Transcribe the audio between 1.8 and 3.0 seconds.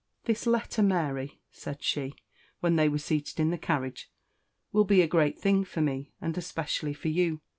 she, when they were